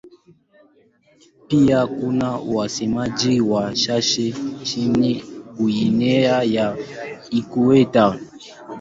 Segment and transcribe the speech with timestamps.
[1.47, 5.23] Pia kuna wasemaji wachache nchini
[5.57, 6.77] Guinea ya
[7.29, 8.19] Ikweta.